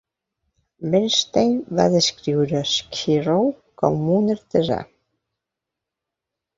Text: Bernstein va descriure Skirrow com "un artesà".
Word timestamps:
Bernstein 0.93 1.53
va 1.81 1.85
descriure 1.97 2.63
Skirrow 2.73 3.55
com 3.85 4.05
"un 4.19 4.35
artesà". 4.39 4.83